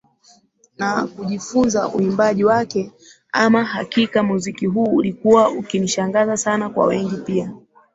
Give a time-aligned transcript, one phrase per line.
[0.77, 2.91] na kujifunza uimbaji wake
[3.31, 7.51] Ama hakika muziki huu ulikuwa ukinishangaza sana Kwa wengi pia